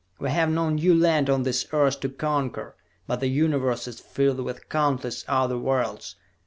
We 0.17 0.31
have 0.31 0.49
no 0.49 0.71
new 0.71 0.95
land 0.95 1.29
on 1.29 1.43
this 1.43 1.63
Earth 1.71 1.99
to 1.99 2.09
conquer; 2.09 2.75
but 3.05 3.19
the 3.19 3.27
Universe 3.27 3.87
is 3.87 3.99
filled 3.99 4.39
with 4.39 4.67
countless 4.67 5.23
other 5.27 5.59
worlds! 5.59 6.15